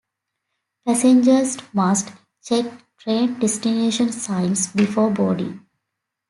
Passengers 0.83 1.59
must 1.73 2.11
check 2.43 2.65
train 2.97 3.37
destination 3.39 4.11
signs 4.11 4.65
before 4.71 5.11
boarding. 5.11 5.63